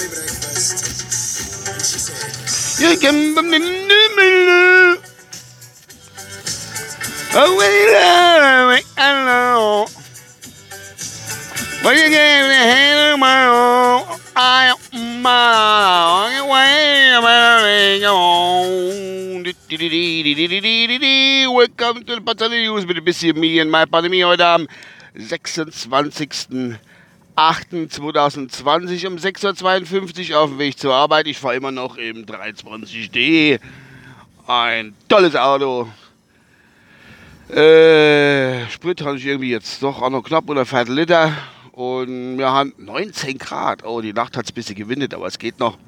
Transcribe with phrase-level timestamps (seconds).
[0.00, 0.30] maybe
[2.80, 3.36] You can
[7.32, 9.86] Oh, hello, uh, hello.
[11.82, 14.02] But you gave me my own.
[14.34, 16.90] I am my way
[21.54, 22.86] Welcome to the Battalion.
[22.86, 24.66] Bitte bis busy mir in my Pandemie heute am
[25.14, 26.48] 26.
[27.40, 31.26] 26.08.2020 um 6.52 Uhr auf dem Weg zur Arbeit.
[31.26, 33.58] Ich fahre immer noch im 320D.
[34.46, 35.88] Ein tolles Auto.
[37.48, 41.32] Äh, Sprit habe ich irgendwie jetzt doch auch noch knapp unter Viertel Liter.
[41.72, 43.86] Und wir haben 19 Grad.
[43.86, 45.78] Oh, die Nacht hat es ein bisschen gewindet, aber es geht noch.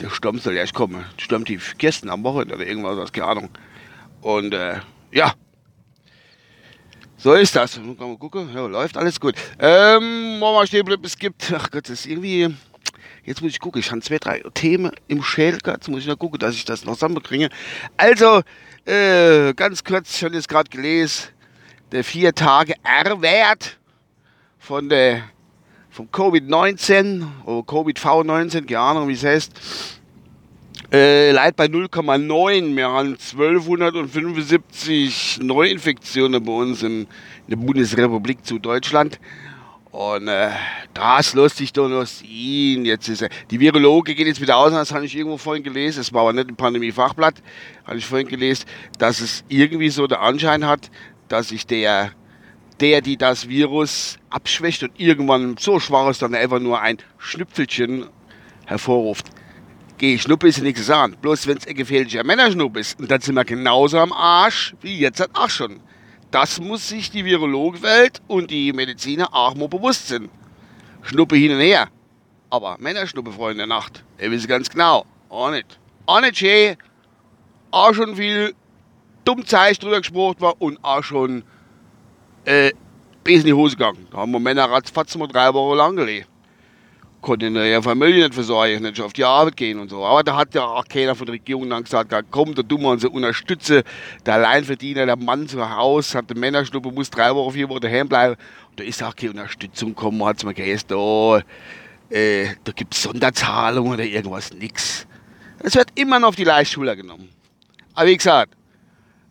[0.00, 1.06] Der Sturm soll ja, ich komme.
[1.16, 3.48] Sturm die gestern am Wochenende oder irgendwas, keine Ahnung.
[4.20, 4.80] Und äh,
[5.12, 5.32] ja,
[7.22, 7.78] so ist das.
[7.78, 8.50] Man gucken.
[8.54, 9.34] Ja, läuft alles gut.
[9.58, 12.54] Ähm, mal stehen bleiben, es gibt, ach Gott, das ist irgendwie,
[13.24, 16.18] jetzt muss ich gucken, ich habe zwei, drei Themen im Schädel, jetzt muss ich noch
[16.18, 17.50] gucken, dass ich das noch zusammenkriege.
[17.98, 18.40] Also,
[18.86, 21.28] äh, ganz kurz, ich habe jetzt gerade gelesen,
[21.92, 23.78] der vier Tage R-Wert
[24.58, 25.24] von der,
[25.90, 29.99] vom Covid-19 oder Covid-V19, keine Ahnung, wie es heißt,
[30.92, 32.74] äh, Leid bei 0,9.
[32.74, 37.06] Wir haben 1275 Neuinfektionen bei uns in
[37.48, 39.20] der Bundesrepublik zu Deutschland.
[39.92, 40.50] Und äh,
[40.94, 42.84] das lässt sich doch noch sehen.
[42.84, 46.00] Jetzt ist, äh, die Virologe geht jetzt wieder aus, das habe ich irgendwo vorhin gelesen,
[46.00, 47.42] es war aber nicht im Pandemie-Fachblatt,
[47.84, 48.66] habe ich vorhin gelesen,
[48.98, 50.90] dass es irgendwie so der Anschein hat,
[51.26, 52.12] dass sich der,
[52.80, 58.06] der, die das Virus abschwächt und irgendwann so schwach ist, dann einfach nur ein Schnüpfelchen
[58.66, 59.26] hervorruft.
[60.00, 61.14] Geh, Schnuppe ist ja nichts sagen.
[61.20, 64.98] Bloß wenn es ein gefährlicher Männerschnuppe ist, und dann sind wir genauso am Arsch wie
[64.98, 65.78] jetzt halt auch schon.
[66.30, 70.30] Das muss sich die Virologwelt und die Mediziner auch mal bewusst sein.
[71.02, 71.88] Schnuppe hin und her.
[72.48, 75.78] Aber Männerschnuppe, Freunde der Nacht, ihr wisst ganz genau, auch nicht.
[76.06, 76.78] Auch nicht schön,
[77.70, 78.54] auch schon viel
[79.26, 81.42] dumm Zeug drüber gesprochen war und auch schon
[82.46, 82.72] äh,
[83.22, 84.06] bis in die Hose gegangen.
[84.10, 86.29] Da haben wir Männer ratzfatz mal drei Wochen lang gelebt
[87.20, 90.04] konnte in der Familie nicht versorgen, nicht auf die Arbeit gehen und so.
[90.04, 92.90] Aber da hat ja auch keiner von der Regierung dann gesagt, komm, da tun wir
[92.90, 93.84] uns unterstütze.
[94.24, 98.08] Der Alleinverdiener, der Mann zu Hause, hat eine Männerschnuppe, muss drei Wochen, vier Wochen daheim
[98.08, 98.36] bleiben.
[98.70, 101.42] Und da ist auch keine Unterstützung gekommen, hat es mir geheißen, da,
[102.10, 105.06] äh, da gibt es Sonderzahlungen oder irgendwas, nix.
[105.62, 107.28] Es wird immer noch auf die Leistschule genommen.
[107.94, 108.54] Aber wie gesagt,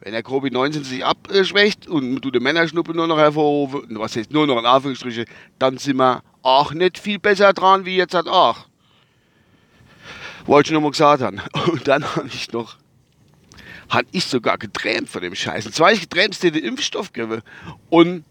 [0.01, 4.47] wenn der Covid-19 sich abschwächt und du die Männerschnuppe nur noch hervorrufen, was heißt nur
[4.47, 5.25] noch in Anführungsstriche,
[5.57, 8.65] dann sind wir auch nicht viel besser dran wie jetzt hat auch.
[10.45, 11.41] Wollte ich noch mal gesagt haben.
[11.71, 12.77] Und dann habe ich noch,
[13.89, 15.65] habe ich sogar geträumt von dem Scheiß.
[15.65, 17.43] Und zwar ich geträumt, den Impfstoff gebe.
[17.89, 18.23] Und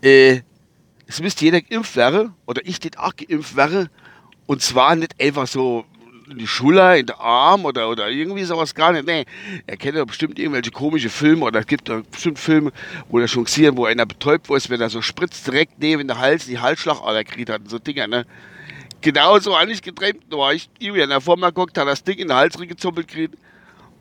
[0.00, 0.42] äh,
[1.06, 3.90] es müsste jeder geimpft werden, oder ich den auch geimpft werden.
[4.46, 5.84] Und zwar nicht einfach so
[6.26, 9.06] die Schulter, in den Arm oder, oder irgendwie sowas gar nicht.
[9.06, 9.24] Nee,
[9.66, 12.72] er kennt ja bestimmt irgendwelche komische Filme oder es gibt ja bestimmt Filme,
[13.08, 16.18] wo er schon gesehen, wo einer betäubt wurde, wenn er so spritzt direkt neben den
[16.18, 18.26] Hals die Halsschlagader kriegt hat und so Dinger, ne?
[19.00, 20.22] Genau so habe ich geträumt.
[20.30, 23.34] Da war ich in der Firma geguckt, hat das Ding in den Hals gezuppelt gekriegt.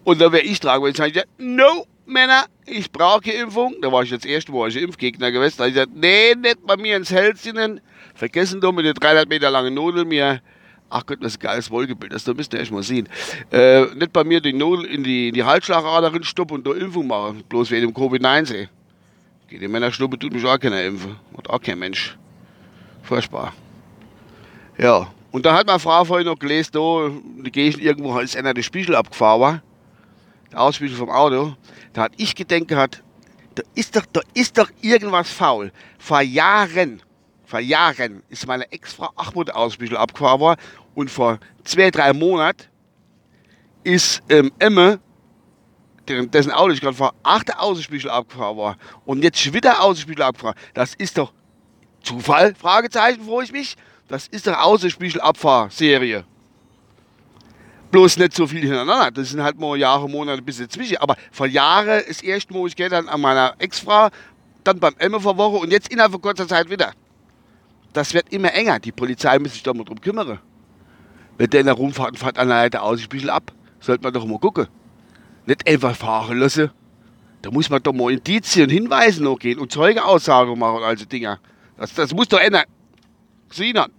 [0.05, 1.03] Und da wäre ich dran gewesen.
[1.05, 3.75] Ich gesagt, no, Männer, ich brauche Impfung.
[3.81, 5.55] Da war ich jetzt erst, wo ich Impfgegner gewesen.
[5.57, 7.81] Da habe ich gesagt, nee, nicht bei mir ins Hälschen.
[8.15, 10.41] Vergessen doch mit der 300 Meter langen Nudel mir
[10.95, 13.09] Ach Gott, das ist ein geiles Wollgebild, das müsst ihr echt mal sehen.
[13.51, 17.07] Äh, nicht bei mir die Nudel in die, in die Halsschlagader stoppen und da Impfung
[17.07, 18.67] machen, bloß wegen dem Covid-19.
[19.47, 21.15] Geht die Männerschnuppe tut mich auch keiner impfen.
[21.35, 22.15] Hat auch kein Mensch.
[23.01, 23.53] Furchtbar.
[24.77, 27.09] Ja, und dann hat meine Frau vorhin noch gelesen, da,
[27.43, 29.63] die Gegend irgendwo ist einer der Spiegel abgefahren war.
[30.51, 31.55] Der Ausspiegel vom Auto.
[31.93, 33.03] Da hat ich gedacht gehabt,
[33.55, 35.71] da ist doch, da ist doch irgendwas faul.
[35.97, 37.01] Vor Jahren,
[37.45, 40.61] vor Jahren ist meine Ex-Frau Achmut Ausspiegel abgefahren worden
[40.95, 42.63] und vor zwei, drei Monaten
[43.83, 44.99] ist ähm, Emme,
[46.07, 48.77] dessen Auto ich gerade fahre, achte Außenspiegel abgefahren war.
[49.05, 50.55] Und jetzt schon wieder Außenspiegel abgefahren.
[50.73, 51.33] Das ist doch
[52.01, 52.53] Zufall?
[52.55, 53.75] Fragezeichen, freue ich mich.
[54.07, 56.25] Das ist doch Außenspiegelabfahrserie.
[57.91, 59.11] Bloß nicht so viel hintereinander.
[59.11, 60.97] Das sind halt mal Jahre, Monate bis dazwischen.
[60.97, 64.09] Aber vor Jahren ist erst mal, ich gehe dann an meiner Ex-Frau,
[64.63, 66.93] dann beim Emme vor Woche und jetzt innerhalb von kurzer Zeit wieder.
[67.93, 68.79] Das wird immer enger.
[68.79, 70.39] Die Polizei muss sich doch mal drum kümmern.
[71.37, 74.03] Wenn der in der rumfahrt und fährt an der Seite aus, ein bisschen ab, sollte
[74.03, 74.67] man doch mal gucken.
[75.45, 76.71] Nicht einfach fahren lassen.
[77.41, 81.05] Da muss man doch mal Indizien, Hinweise noch gehen und Zeugeaussagen machen und all so
[81.05, 81.39] Dinger.
[81.77, 82.39] Das, das muss doch
[83.49, 83.93] gesehen haben.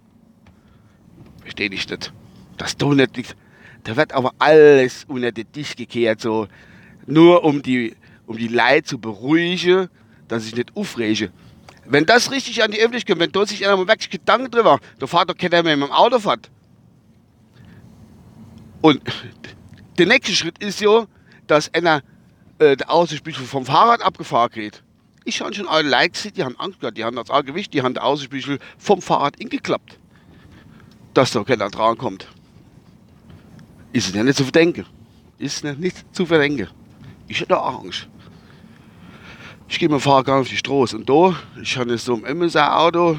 [1.41, 2.11] Verstehe ich nicht.
[2.57, 3.35] Das doch nicht.
[3.83, 6.47] Da wird aber alles unter den Tisch gekehrt, so.
[7.05, 7.95] Nur um die,
[8.25, 9.89] um die Leute zu beruhigen,
[10.27, 11.31] dass ich nicht aufrege.
[11.85, 14.79] Wenn das richtig an die Öffentlichkeit kommt, wenn dort sich einer mal wirklich Gedanken drüber,
[14.99, 16.49] der fährt doch keiner mehr mit dem Auto fährt.
[18.85, 19.01] Und
[19.97, 21.07] der nächste Schritt ist ja,
[21.47, 22.03] dass einer
[22.59, 24.83] äh, der Außenspiegel vom Fahrrad abgefahren geht.
[25.23, 27.95] Ich habe schon alle gesehen, die haben Angst gehabt, die haben das Gewicht, die haben
[27.95, 29.97] den Außenspiegel vom Fahrrad ingeklappt.
[31.15, 32.27] Dass da keiner dran kommt.
[33.91, 34.85] Ist ja nicht zu verdenken.
[35.39, 36.67] Ist nicht zu verdenken.
[37.27, 38.07] Ich hätte auch Angst.
[39.67, 43.17] Ich gehe mit dem Fahrrad auf die Straße und da, ich habe so ein Auto.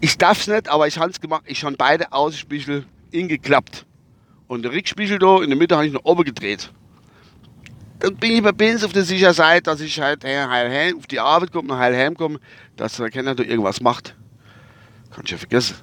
[0.00, 1.42] Ich darf es nicht, aber ich habe es gemacht.
[1.46, 3.86] Ich habe beide Außenspiegel ingeklappt.
[4.48, 6.70] Und der Rückspiegel da in der Mitte habe ich nach oben gedreht.
[7.98, 11.06] Dann bin ich bei Benz auf der sicheren Seite, dass ich halt heil, heil, auf
[11.06, 12.38] die Arbeit komme, nach heil heimkomme,
[12.76, 14.14] dass der Kenner da irgendwas macht.
[15.10, 15.76] Kann ich ja vergessen.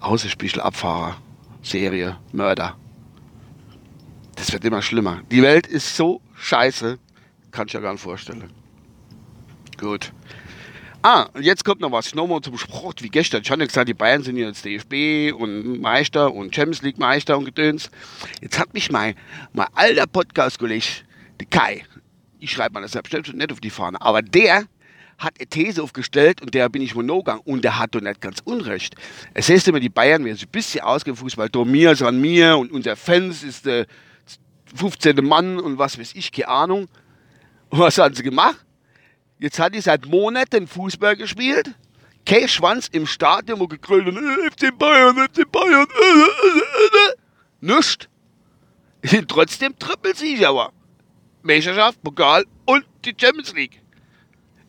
[0.00, 1.16] Außenspiegel, Abfahrer,
[1.62, 2.76] Serie, Mörder.
[4.36, 5.22] Das wird immer schlimmer.
[5.30, 6.98] Die Welt ist so scheiße,
[7.50, 8.50] kann ich ja gar nicht vorstellen.
[9.78, 10.12] Gut.
[11.02, 12.14] Ah, jetzt kommt noch was.
[12.14, 13.40] Nochmal zum Sport wie gestern.
[13.42, 17.46] Ich hatte gesagt, die Bayern sind jetzt DFB und Meister und Champions League Meister und
[17.46, 17.90] Gedöns.
[18.42, 19.14] Jetzt hat mich mein,
[19.54, 20.84] mein alter Podcast-Kollege,
[21.40, 21.86] der Kai,
[22.38, 24.64] ich schreibe mal das selbstverständlich nicht auf die Fahne, aber der
[25.16, 28.40] hat eine These aufgestellt und der bin ich monogang und der hat doch nicht ganz
[28.44, 28.94] unrecht.
[29.32, 32.20] Es heißt immer, die Bayern werden sich ein bisschen ausgehen Fußball, da mir ist an
[32.20, 33.86] mir und unser Fans ist der
[34.74, 35.16] 15.
[35.24, 36.88] Mann und was weiß ich, keine Ahnung.
[37.70, 38.66] Und was haben sie gemacht?
[39.40, 41.74] Jetzt hat die seit Monaten Fußball gespielt.
[42.26, 45.86] Kein Schwanz im Stadion, wo gegrölt und FC Bayern, FC Bayern.
[47.02, 47.14] Äh,
[47.62, 48.08] Nichts.
[49.28, 50.72] Trotzdem Trippelsieg aber.
[51.42, 53.80] Meisterschaft, Pokal und die Champions League.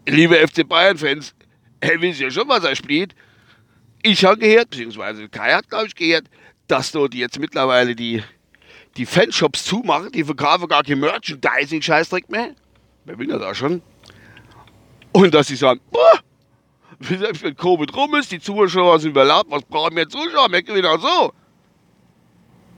[0.07, 1.35] Liebe FC Bayern-Fans,
[1.81, 3.13] er wisst ja schon, was er spielt.
[4.03, 6.25] Ich habe gehört, beziehungsweise Kai hat, glaube ich, gehört,
[6.68, 8.23] dass dort jetzt mittlerweile die,
[8.95, 12.56] die Fanshops zumachen, die verkaufen gar kein Merchandising-Scheißdreck mehr.
[13.03, 13.81] Wer will das da schon?
[15.13, 16.19] Und dass sie sagen, boah,
[17.00, 20.50] selbst wenn Covid rum ist, die Zuschauer sind überlaufen, was brauchen wir Zuschauer?
[20.50, 21.34] Gewinnen auch so.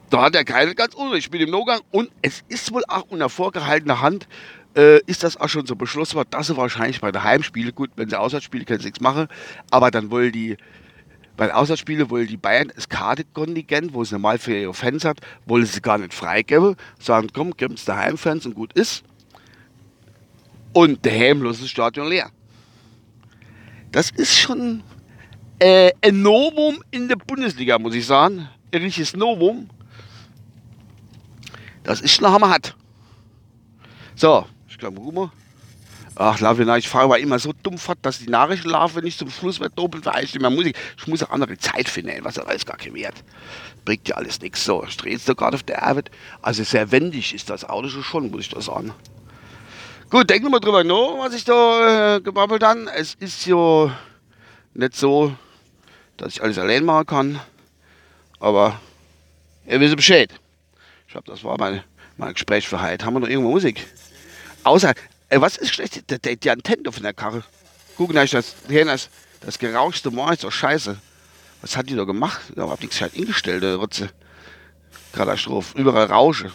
[0.10, 1.26] Da hat er keine ganz unrecht.
[1.26, 4.28] Ich bin im No-Gang und es ist wohl auch unter vorgehaltener Hand,
[4.76, 7.92] äh, ist das auch schon so beschlossen worden, dass sie wahrscheinlich bei der Heimspiele, gut,
[7.96, 9.28] wenn sie Auswärtsspiele können sie nichts machen,
[9.72, 10.58] aber dann wollen die,
[11.36, 15.20] bei den Auswärtsspielen wollen die Bayern das Kartenkontingent, wo sie normal für ihre Fans hat,
[15.46, 19.04] wollen sie gar nicht freigeben, sagen, komm, geben es daheim Fans und gut ist.
[20.74, 22.30] Und daheim das Stadion leer.
[23.92, 24.84] Das ist schon
[25.60, 28.50] äh, ein Novum in der Bundesliga, muss ich sagen.
[28.72, 29.70] Ein richtiges Novum.
[31.84, 32.76] Das ist schon hammerhart.
[34.16, 35.32] So, ich glaube, guck
[36.16, 39.18] Ach, Lavina, ich fahre aber immer so dumm fort, dass die Nachrichten laufen, wenn ich
[39.18, 40.40] zum Schluss wird doppelt verheißt.
[40.40, 40.52] Mehr.
[40.52, 43.24] Ich muss eine andere Zeit finden, was er weiß gar kein Wert.
[43.84, 44.64] Bringt ja alles nichts.
[44.64, 46.12] So, drehst du gerade auf der Arbeit.
[46.44, 48.94] Also sehr wendig ist das Auto schon, muss ich da sagen.
[50.14, 52.86] Gut, denken wir mal drüber nach, was ich da äh, gebabbelt habe.
[52.94, 53.98] Es ist ja
[54.76, 55.36] nicht so,
[56.18, 57.40] dass ich alles allein machen kann.
[58.40, 58.80] Aber
[59.66, 60.32] ihr wisst Bescheid.
[61.08, 61.84] Ich glaube, das war mein,
[62.18, 63.04] mein Gespräch für heute.
[63.04, 63.88] Haben wir noch irgendwo Musik?
[64.64, 64.94] Außer,
[65.30, 66.08] äh, was ist schlecht?
[66.12, 67.44] Die, die, die Antenne von der Karre.
[67.98, 69.10] Gucken euch das, das,
[69.42, 70.96] das gerauchte Moor ist doch scheiße.
[71.62, 72.40] Was hat die da gemacht?
[72.56, 74.12] Da war nichts halt eingestellt, der Rotze.
[75.12, 75.76] Katastrophe.
[75.76, 76.52] Überall Rausche.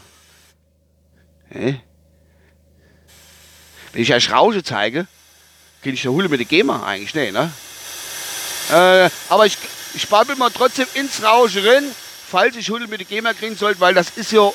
[1.48, 1.80] Hä?
[3.92, 5.06] Wenn ich euch Rausche zeige,
[5.82, 7.50] kann ich der Hule mit der GEMA eigentlich nicht, ne?
[8.70, 9.56] Äh, aber ich,
[9.94, 11.84] ich babbel mal trotzdem ins Rauschen rein,
[12.30, 14.50] falls ich Hule mit der GEMA kriegen sollte, weil das ist ja,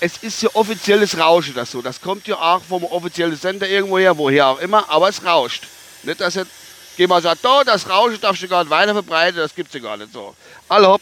[0.00, 1.82] es ist ja offizielles Rauschen, das so.
[1.82, 5.64] Das kommt ja auch vom offiziellen Sender irgendwoher, woher auch immer, aber es rauscht.
[6.02, 6.50] Nicht, dass jetzt
[6.96, 9.96] GEMA sagt, da, das Rauschen darfst du gar nicht weiter verbreiten, das gibt's ja gar
[9.96, 10.34] nicht so.
[10.70, 10.98] Hallo,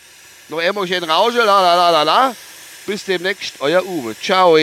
[0.48, 2.36] noch immer schön Rauschen, la la la la la.
[2.86, 4.16] Bis demnächst, euer Uwe.
[4.20, 4.56] Ciao.